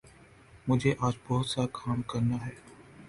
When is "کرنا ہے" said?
2.09-2.53